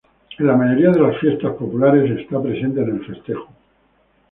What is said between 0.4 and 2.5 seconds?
la mayoría de las fiestas populares está